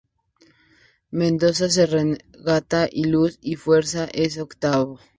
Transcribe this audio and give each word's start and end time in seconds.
Mendoza 1.11 1.67
de 1.69 1.85
Regatas 1.85 2.89
y 2.91 3.03
Luz 3.03 3.37
y 3.39 3.55
Fuerza, 3.55 4.07
en 4.11 4.41
octavos. 4.41 4.99